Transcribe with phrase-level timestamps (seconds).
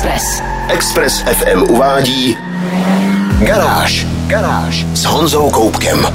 [0.00, 0.42] Express.
[0.68, 2.36] Express FM uvádí
[3.38, 4.06] Garáž.
[4.26, 6.06] Garáž s Honzou Koupkem.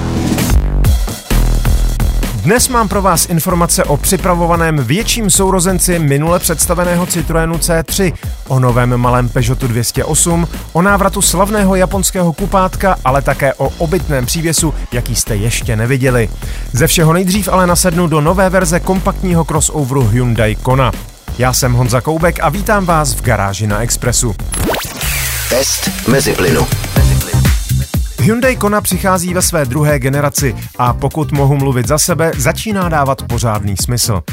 [2.35, 8.13] Dnes mám pro vás informace o připravovaném větším sourozenci minule představeného Citroenu C3,
[8.47, 14.73] o novém malém Peugeotu 208, o návratu slavného japonského kupátka, ale také o obytném přívěsu,
[14.91, 16.29] jaký jste ještě neviděli.
[16.71, 20.91] Ze všeho nejdřív ale nasednu do nové verze kompaktního crossoveru Hyundai Kona.
[21.37, 24.35] Já jsem Honza Koubek a vítám vás v garáži na Expressu.
[25.49, 26.67] Test mezi plynu.
[28.21, 33.23] Hyundai Kona přichází ve své druhé generaci a pokud mohu mluvit za sebe, začíná dávat
[33.23, 34.23] pořádný smysl.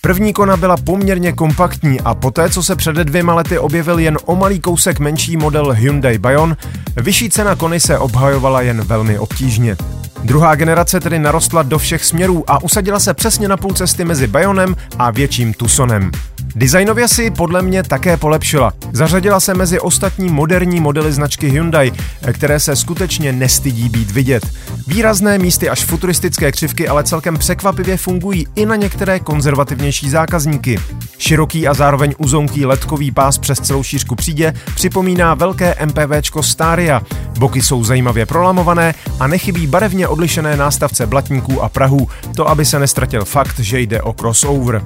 [0.00, 4.36] První Kona byla poměrně kompaktní a poté, co se před dvěma lety objevil jen o
[4.36, 6.56] malý kousek menší model Hyundai Bayon,
[6.96, 9.76] vyšší cena Kony se obhajovala jen velmi obtížně.
[10.24, 14.26] Druhá generace tedy narostla do všech směrů a usadila se přesně na půl cesty mezi
[14.26, 16.10] Bayonem a větším Tucsonem.
[16.54, 18.72] Designově si podle mě také polepšila.
[18.92, 21.92] Zařadila se mezi ostatní moderní modely značky Hyundai,
[22.32, 24.46] které se skutečně nestydí být vidět.
[24.86, 30.78] Výrazné místy až futuristické křivky ale celkem překvapivě fungují i na některé konzervativnější zákazníky.
[31.18, 37.02] Široký a zároveň uzonký letkový pás přes celou šířku přídě připomíná velké MPVčko Staria.
[37.38, 42.78] Boky jsou zajímavě prolamované a nechybí barevně odlišené nástavce blatníků a prahů, to aby se
[42.78, 44.82] nestratil fakt, že jde o crossover.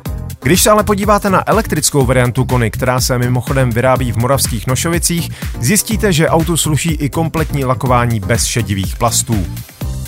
[0.46, 5.30] Když se ale podíváte na elektrickou variantu Kony, která se mimochodem vyrábí v moravských Nošovicích,
[5.60, 9.46] zjistíte, že autu sluší i kompletní lakování bez šedivých plastů.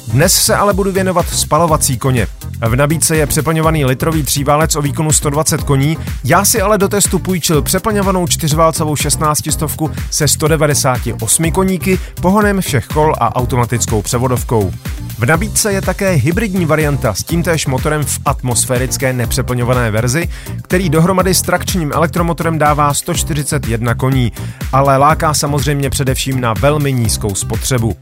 [0.09, 2.27] Dnes se ale budu věnovat spalovací koně.
[2.69, 7.19] V nabídce je přeplňovaný litrový tříválec o výkonu 120 koní, já si ale do testu
[7.19, 14.73] půjčil přeplňovanou čtyřválcovou 16 stovku se 198 koníky, pohonem všech kol a automatickou převodovkou.
[15.19, 20.29] V nabídce je také hybridní varianta s tímtéž motorem v atmosférické nepřeplňované verzi,
[20.63, 24.33] který dohromady s trakčním elektromotorem dává 141 koní,
[24.73, 27.97] ale láká samozřejmě především na velmi nízkou spotřebu.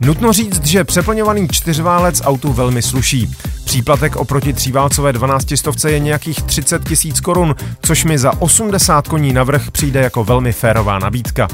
[0.00, 3.30] Nutno říct, že přeplňovaný čtyřválec autu velmi sluší.
[3.64, 9.32] Příplatek oproti tříválcové 12 stovce je nějakých 30 tisíc korun, což mi za 80 koní
[9.32, 11.48] navrh přijde jako velmi férová nabídka.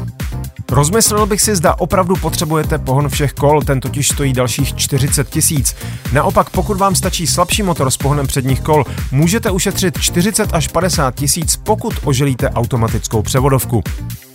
[0.70, 5.76] Rozmyslel bych si, zda opravdu potřebujete pohon všech kol, ten totiž stojí dalších 40 tisíc.
[6.12, 11.14] Naopak, pokud vám stačí slabší motor s pohonem předních kol, můžete ušetřit 40 až 50
[11.14, 13.82] tisíc, pokud oželíte automatickou převodovku.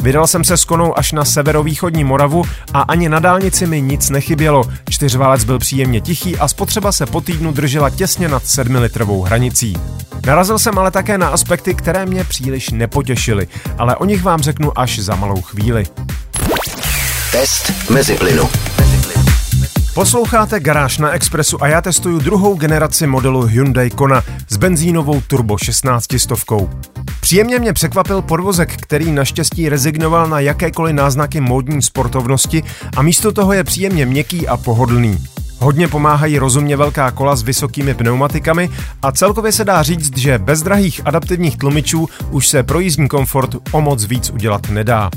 [0.03, 2.43] Vydal jsem se s konou až na severovýchodní Moravu
[2.73, 4.63] a ani na dálnici mi nic nechybělo.
[4.89, 9.77] Čtyřválec byl příjemně tichý a spotřeba se po týdnu držela těsně nad 7 litrovou hranicí.
[10.25, 14.79] Narazil jsem ale také na aspekty, které mě příliš nepotěšily, ale o nich vám řeknu
[14.79, 15.85] až za malou chvíli.
[17.31, 18.49] Test mezi plynu.
[19.93, 25.57] Posloucháte Garáž na Expressu a já testuju druhou generaci modelu Hyundai Kona s benzínovou turbo
[25.57, 26.69] 16 stovkou.
[27.21, 32.63] Příjemně mě překvapil podvozek, který naštěstí rezignoval na jakékoliv náznaky módní sportovnosti
[32.97, 35.25] a místo toho je příjemně měkký a pohodlný.
[35.59, 38.69] Hodně pomáhají rozumně velká kola s vysokými pneumatikami
[39.01, 43.55] a celkově se dá říct, že bez drahých adaptivních tlumičů už se pro jízdní komfort
[43.71, 45.09] o moc víc udělat nedá.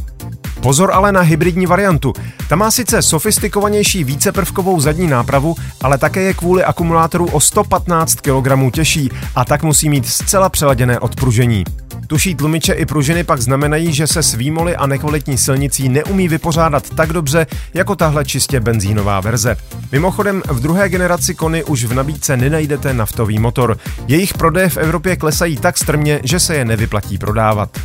[0.65, 2.13] Pozor ale na hybridní variantu.
[2.49, 8.73] Ta má sice sofistikovanější víceprvkovou zadní nápravu, ale také je kvůli akumulátoru o 115 kg
[8.73, 11.65] těžší a tak musí mít zcela přeladěné odpružení.
[12.07, 16.91] Tuší tlumiče i pružiny pak znamenají, že se s výmoly a nekvalitní silnicí neumí vypořádat
[16.91, 19.57] tak dobře jako tahle čistě benzínová verze.
[19.93, 23.79] Mimochodem, v druhé generaci Kony už v nabídce nenajdete naftový motor.
[24.07, 27.79] Jejich prodeje v Evropě klesají tak strmě, že se je nevyplatí prodávat.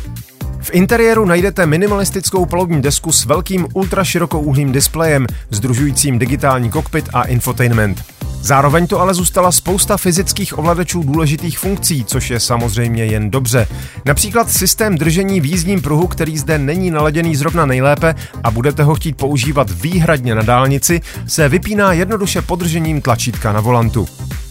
[0.62, 8.04] V interiéru najdete minimalistickou palubní desku s velkým ultraširokouhlým displejem, združujícím digitální kokpit a infotainment.
[8.42, 13.66] Zároveň to ale zůstala spousta fyzických ovladačů důležitých funkcí, což je samozřejmě jen dobře.
[14.04, 18.94] Například systém držení v jízdním pruhu, který zde není naladěný zrovna nejlépe a budete ho
[18.94, 24.08] chtít používat výhradně na dálnici, se vypíná jednoduše podržením tlačítka na volantu.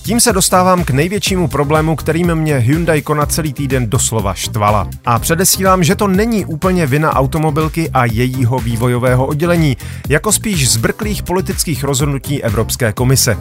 [0.10, 4.90] Tím se dostávám k největšímu problému, kterým mě Hyundai Kona celý týden doslova štvala.
[5.06, 9.78] A předesílám, že to není úplně vina automobilky a jejího vývojového oddělení,
[10.10, 13.38] jako spíš zbrklých politických rozhodnutí Evropské komise.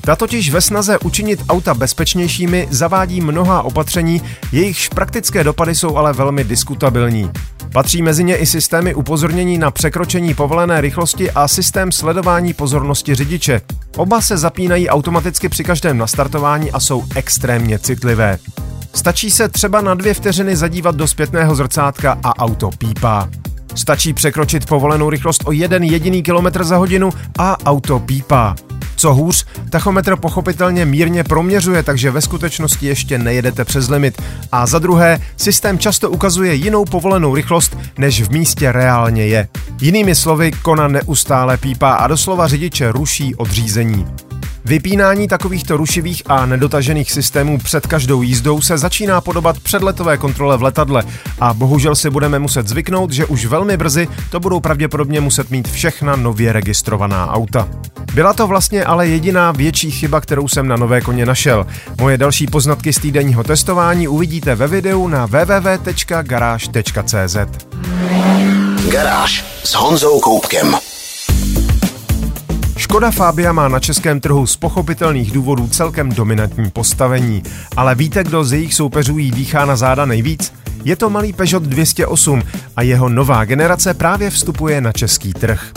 [0.00, 4.22] Ta totiž ve snaze učinit auta bezpečnějšími zavádí mnoha opatření,
[4.52, 7.30] jejichž praktické dopady jsou ale velmi diskutabilní.
[7.72, 13.60] Patří mezi ně i systémy upozornění na překročení povolené rychlosti a systém sledování pozornosti řidiče.
[13.98, 18.38] Oba se zapínají automaticky při každém nastartování a jsou extrémně citlivé.
[18.94, 23.28] Stačí se třeba na dvě vteřiny zadívat do zpětného zrcátka a auto pípá.
[23.74, 28.56] Stačí překročit povolenou rychlost o jeden jediný kilometr za hodinu a auto pípá.
[28.98, 34.22] Co hůř, tachometr pochopitelně mírně proměřuje, takže ve skutečnosti ještě nejedete přes limit.
[34.52, 39.48] A za druhé, systém často ukazuje jinou povolenou rychlost, než v místě reálně je.
[39.80, 44.06] Jinými slovy, kona neustále pípá a doslova řidiče ruší od řízení.
[44.68, 50.62] Vypínání takovýchto rušivých a nedotažených systémů před každou jízdou se začíná podobat předletové kontrole v
[50.62, 51.02] letadle
[51.40, 55.68] a bohužel si budeme muset zvyknout, že už velmi brzy to budou pravděpodobně muset mít
[55.68, 57.68] všechna nově registrovaná auta.
[58.14, 61.66] Byla to vlastně ale jediná větší chyba, kterou jsem na nové koně našel.
[62.00, 65.96] Moje další poznatky z týdenního testování uvidíte ve videu na www.garage.cz.
[68.90, 70.87] Garáž s Honzou Koupkem.
[72.88, 77.42] Škoda Fabia má na českém trhu z pochopitelných důvodů celkem dominantní postavení,
[77.76, 80.52] ale víte, kdo z jejich soupeřů jí dýchá na záda nejvíc?
[80.84, 82.42] Je to malý Peugeot 208
[82.76, 85.72] a jeho nová generace právě vstupuje na český trh.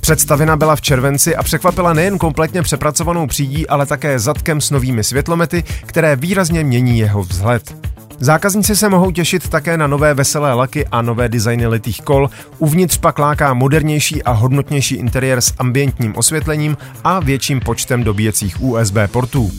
[0.00, 5.04] Představena byla v červenci a překvapila nejen kompletně přepracovanou přídí, ale také zadkem s novými
[5.04, 7.95] světlomety, které výrazně mění jeho vzhled.
[8.20, 12.98] Zákazníci se mohou těšit také na nové veselé laky a nové designy litých kol, uvnitř
[12.98, 19.50] pak láká modernější a hodnotnější interiér s ambientním osvětlením a větším počtem dobíjecích USB portů.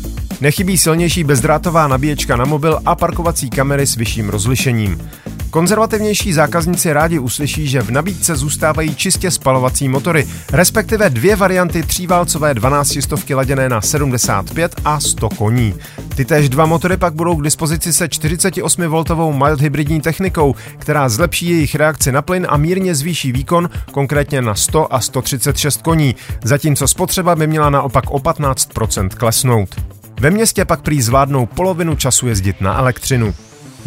[0.42, 5.10] Nechybí silnější bezdrátová nabíječka na mobil a parkovací kamery s vyšším rozlišením.
[5.50, 12.54] Konzervativnější zákazníci rádi uslyší, že v nabídce zůstávají čistě spalovací motory, respektive dvě varianty tříválcové
[12.54, 15.74] 12 stovky laděné na 75 a 100 koní.
[16.16, 21.50] Ty též dva motory pak budou k dispozici se 48V mild hybridní technikou, která zlepší
[21.50, 26.88] jejich reakci na plyn a mírně zvýší výkon, konkrétně na 100 a 136 koní, zatímco
[26.88, 29.76] spotřeba by měla naopak o 15% klesnout.
[30.20, 33.34] Ve městě pak prý zvládnou polovinu času jezdit na elektřinu.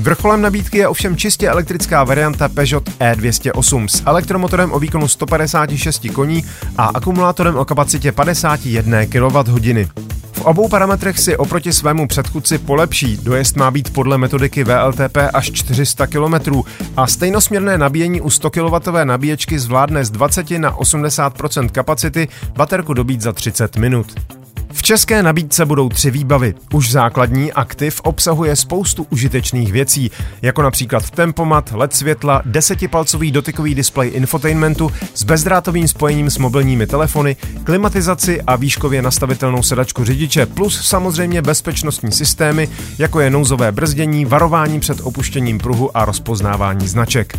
[0.01, 6.45] Vrcholem nabídky je ovšem čistě elektrická varianta Peugeot E208 s elektromotorem o výkonu 156 koní
[6.77, 9.87] a akumulátorem o kapacitě 51 kWh.
[10.33, 13.17] V obou parametrech si oproti svému předchůdci polepší.
[13.17, 16.63] Dojezd má být podle metodiky VLTP až 400 km
[16.97, 21.35] a stejnosměrné nabíjení u 100 kW nabíječky zvládne z 20 na 80
[21.73, 24.40] kapacity baterku dobít za 30 minut.
[24.73, 26.55] V české nabídce budou tři výbavy.
[26.75, 30.11] Už základní aktiv obsahuje spoustu užitečných věcí,
[30.43, 37.37] jako například tempomat, LED světla, desetipalcový dotykový displej infotainmentu s bezdrátovým spojením s mobilními telefony,
[37.65, 42.69] klimatizaci a výškově nastavitelnou sedačku řidiče, plus samozřejmě bezpečnostní systémy,
[42.99, 47.39] jako je nouzové brzdění, varování před opuštěním pruhu a rozpoznávání značek.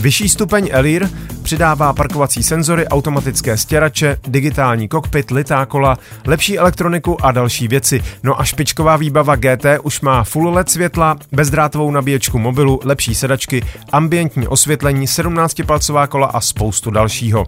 [0.00, 1.08] Vyšší stupeň Elir
[1.42, 8.02] přidává parkovací senzory, automatické stěrače, digitální kokpit, litá kola, lepší elektroniku a další věci.
[8.22, 13.62] No a špičková výbava GT už má full LED světla, bezdrátovou nabíječku mobilu, lepší sedačky,
[13.92, 17.46] ambientní osvětlení, 17-palcová kola a spoustu dalšího.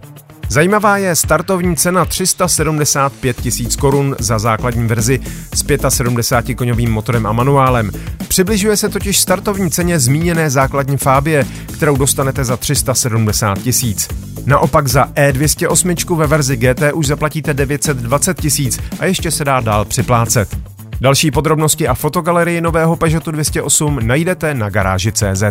[0.51, 5.19] Zajímavá je startovní cena 375 tisíc korun za základní verzi
[5.55, 7.91] s 75 koňovým motorem a manuálem.
[8.27, 14.07] Přibližuje se totiž startovní ceně zmíněné základní Fábie, kterou dostanete za 370 tisíc.
[14.45, 19.85] Naopak za E208 ve verzi GT už zaplatíte 920 tisíc a ještě se dá dál
[19.85, 20.57] připlácet.
[21.01, 25.43] Další podrobnosti a fotogalerii nového Peugeotu 208 najdete na garáži.cz.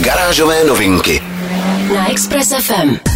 [0.00, 1.22] Garážové novinky
[1.94, 3.15] Na Express FM.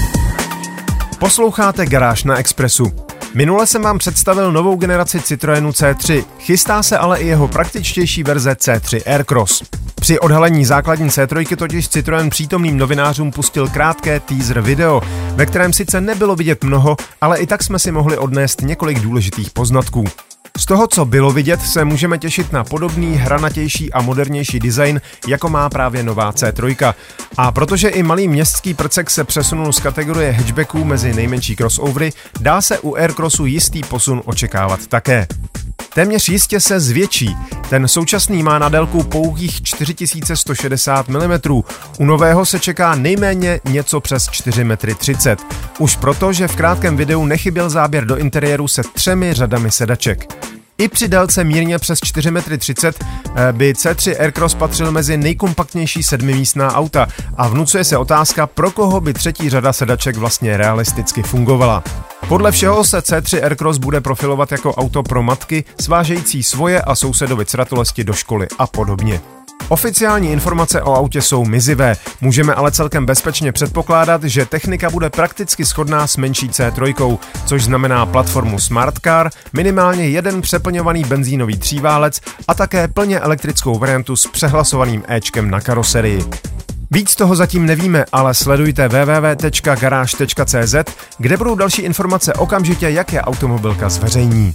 [1.20, 2.92] Posloucháte Garáž na Expressu.
[3.34, 8.52] Minule jsem vám představil novou generaci Citroenu C3, chystá se ale i jeho praktičtější verze
[8.52, 9.62] C3 Aircross.
[9.94, 15.02] Při odhalení základní C3 totiž Citroen přítomným novinářům pustil krátké teaser video,
[15.34, 19.50] ve kterém sice nebylo vidět mnoho, ale i tak jsme si mohli odnést několik důležitých
[19.50, 20.04] poznatků.
[20.60, 25.48] Z toho, co bylo vidět, se můžeme těšit na podobný hranatější a modernější design, jako
[25.48, 26.94] má právě nová C3.
[27.36, 32.60] A protože i malý městský prcek se přesunul z kategorie hatchbacků mezi nejmenší crossovery, dá
[32.60, 35.26] se u Aircrossu jistý posun očekávat také.
[35.94, 37.36] Téměř jistě se zvětší.
[37.70, 41.62] Ten současný má na délku pouhých 4160 mm.
[41.98, 45.36] U nového se čeká nejméně něco přes 4,30 m.
[45.78, 50.49] Už proto, že v krátkém videu nechyběl záběr do interiéru se třemi řadami sedaček.
[50.80, 56.74] I při délce mírně přes 4,30 m eh, by C3 Aircross patřil mezi nejkompaktnější sedmimístná
[56.74, 57.06] auta
[57.36, 61.84] a vnucuje se otázka, pro koho by třetí řada sedaček vlastně realisticky fungovala.
[62.28, 67.46] Podle všeho se C3 Aircross bude profilovat jako auto pro matky, svážející svoje a sousedovi
[67.46, 69.20] cratolesti do školy a podobně.
[69.70, 75.64] Oficiální informace o autě jsou mizivé, můžeme ale celkem bezpečně předpokládat, že technika bude prakticky
[75.64, 82.54] shodná s menší C3, což znamená platformu Smart Car, minimálně jeden přeplňovaný benzínový tříválec a
[82.54, 86.24] také plně elektrickou variantu s přehlasovaným Ečkem na karoserii.
[86.90, 90.74] Víc toho zatím nevíme, ale sledujte www.garage.cz,
[91.18, 94.52] kde budou další informace okamžitě, jak je automobilka zveřejní.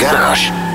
[0.00, 0.67] Garáž.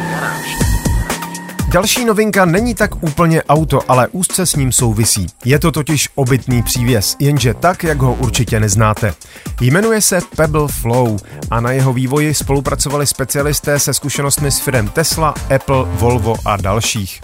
[1.74, 5.27] Další novinka není tak úplně auto, ale úzce s ním souvisí.
[5.46, 9.13] Je to totiž obytný přívěs, jenže tak, jak ho určitě neznáte.
[9.62, 11.18] Jmenuje se Pebble Flow
[11.51, 17.22] a na jeho vývoji spolupracovali specialisté se zkušenostmi s firm Tesla, Apple, Volvo a dalších.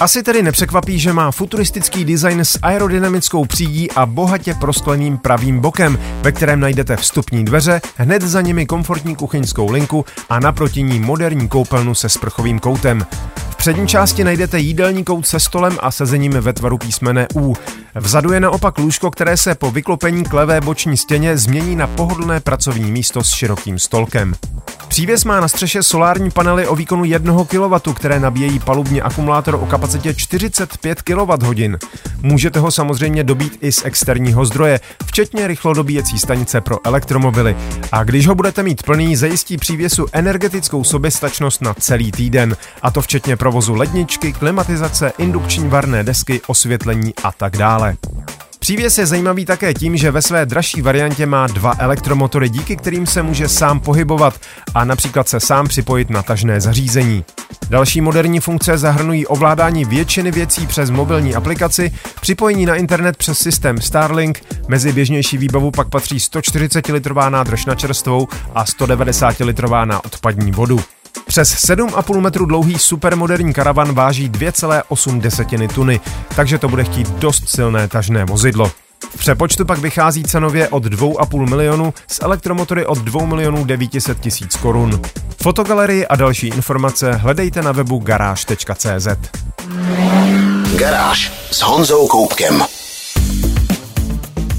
[0.00, 5.98] Asi tedy nepřekvapí, že má futuristický design s aerodynamickou přídí a bohatě proskleným pravým bokem,
[6.22, 11.48] ve kterém najdete vstupní dveře, hned za nimi komfortní kuchyňskou linku a naproti ní moderní
[11.48, 13.06] koupelnu se sprchovým koutem
[13.60, 17.54] přední části najdete jídelní kout se stolem a sezením ve tvaru písmene U.
[17.94, 22.40] Vzadu je naopak lůžko, které se po vyklopení k levé boční stěně změní na pohodlné
[22.40, 24.34] pracovní místo s širokým stolkem.
[24.88, 29.66] Přívěs má na střeše solární panely o výkonu 1 kW, které nabíjejí palubní akumulátor o
[29.66, 31.78] kapacitě 45 kWh.
[32.22, 37.56] Můžete ho samozřejmě dobít i z externího zdroje, včetně rychlodobíjecí stanice pro elektromobily.
[37.92, 43.02] A když ho budete mít plný, zajistí přívěsu energetickou soběstačnost na celý týden, a to
[43.02, 47.79] včetně provozu ledničky, klimatizace, indukční varné desky, osvětlení a tak dále.
[48.58, 53.06] Přívěs je zajímavý také tím, že ve své dražší variantě má dva elektromotory, díky kterým
[53.06, 54.40] se může sám pohybovat
[54.74, 57.24] a například se sám připojit na tažné zařízení.
[57.70, 63.80] Další moderní funkce zahrnují ovládání většiny věcí přes mobilní aplikaci, připojení na internet přes systém
[63.80, 70.80] Starlink, mezi běžnější výbavu pak patří 140-litrová nádrž na čerstvou a 190-litrová na odpadní vodu.
[71.26, 76.00] Přes 7,5 metru dlouhý supermoderní karavan váží 2,8 tuny,
[76.36, 78.70] takže to bude chtít dost silné tažné vozidlo.
[79.08, 84.56] V přepočtu pak vychází cenově od 2,5 milionu s elektromotory od 2 milionů 900 tisíc
[84.56, 85.00] korun.
[85.42, 89.08] Fotogalerii a další informace hledejte na webu garáž.cz.
[90.78, 92.62] Garáž s Honzou Koupkem.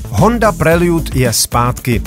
[0.09, 2.01] Honda Prelude je zpátky.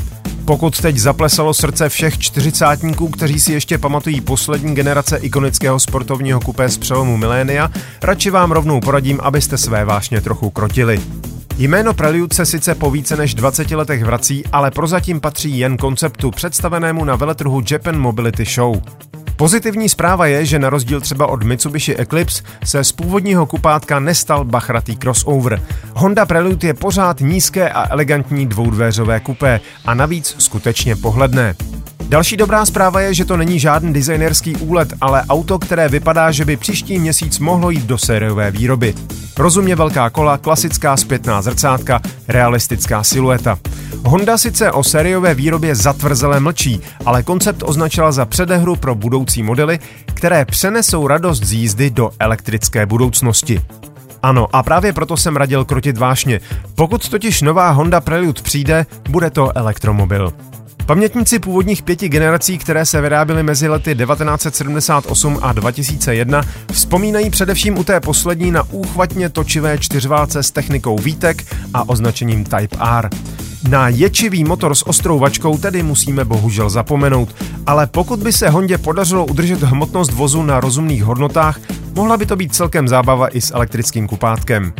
[0.44, 6.68] Pokud teď zaplesalo srdce všech čtyřicátníků, kteří si ještě pamatují poslední generace ikonického sportovního kupé
[6.68, 7.70] z přelomu milénia,
[8.02, 11.00] radši vám rovnou poradím, abyste své vášně trochu krotili.
[11.58, 16.30] Jméno Prelude se sice po více než 20 letech vrací, ale prozatím patří jen konceptu
[16.30, 18.80] představenému na veletrhu Japan Mobility Show.
[19.36, 24.44] Pozitivní zpráva je, že na rozdíl třeba od Mitsubishi Eclipse se z původního kupátka nestal
[24.44, 25.62] bachratý crossover.
[25.94, 31.54] Honda Prelude je pořád nízké a elegantní dvoudvéřové kupé a navíc skutečně pohledné.
[32.14, 36.44] Další dobrá zpráva je, že to není žádný designerský úlet, ale auto, které vypadá, že
[36.44, 38.94] by příští měsíc mohlo jít do sériové výroby.
[39.38, 43.58] Rozumně velká kola, klasická zpětná zrcátka, realistická silueta.
[44.04, 49.78] Honda sice o sériové výrobě zatvrzele mlčí, ale koncept označila za předehru pro budoucí modely,
[50.04, 53.62] které přenesou radost z jízdy do elektrické budoucnosti.
[54.22, 56.40] Ano, a právě proto jsem radil krotit vášně.
[56.74, 60.32] Pokud totiž nová Honda Prelude přijde, bude to elektromobil.
[60.86, 67.84] Pamětníci původních pěti generací, které se vyráběly mezi lety 1978 a 2001, vzpomínají především u
[67.84, 73.10] té poslední na úchvatně točivé čtyřválce s technikou výtek a označením Type R.
[73.68, 77.36] Na ječivý motor s ostrou vačkou tedy musíme bohužel zapomenout,
[77.66, 81.60] ale pokud by se Hondě podařilo udržet hmotnost vozu na rozumných hodnotách,
[81.94, 84.72] mohla by to být celkem zábava i s elektrickým kupátkem.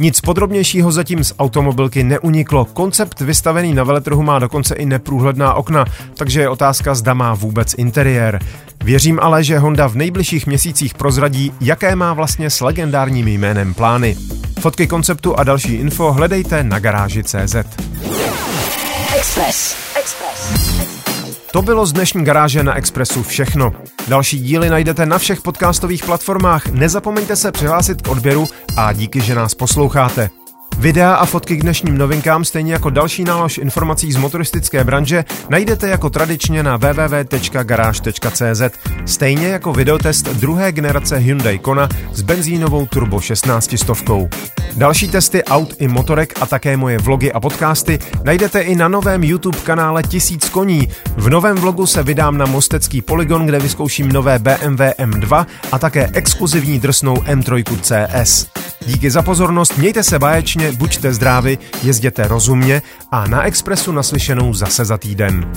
[0.00, 2.64] Nic podrobnějšího zatím z automobilky neuniklo.
[2.64, 7.74] Koncept vystavený na veletrhu má dokonce i neprůhledná okna, takže je otázka, zda má vůbec
[7.74, 8.38] interiér.
[8.84, 14.16] Věřím ale, že Honda v nejbližších měsících prozradí, jaké má vlastně s legendárním jménem plány.
[14.60, 17.56] Fotky konceptu a další info hledejte na garáži.cz.
[19.16, 19.76] Express.
[19.98, 20.69] Express.
[21.52, 23.72] To bylo z dnešní garáže na Expressu všechno.
[24.08, 26.66] Další díly najdete na všech podcastových platformách.
[26.66, 30.39] Nezapomeňte se přihlásit k odběru a díky, že nás posloucháte.
[30.80, 35.88] Videa a fotky k dnešním novinkám, stejně jako další nálož informací z motoristické branže, najdete
[35.88, 38.62] jako tradičně na www.garage.cz,
[39.06, 44.28] stejně jako videotest druhé generace Hyundai Kona s benzínovou turbo 16 stovkou.
[44.76, 49.24] Další testy aut i motorek a také moje vlogy a podcasty najdete i na novém
[49.24, 50.88] YouTube kanále Tisíc koní.
[51.16, 56.10] V novém vlogu se vydám na Mostecký poligon, kde vyzkouším nové BMW M2 a také
[56.12, 58.46] exkluzivní drsnou M3 CS.
[58.86, 64.84] Díky za pozornost, mějte se báječně, buďte zdraví, jezděte rozumně a na Expressu naslyšenou zase
[64.84, 65.52] za týden.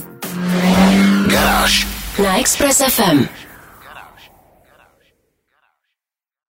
[1.27, 1.88] Garáž
[2.24, 3.25] na Express FM.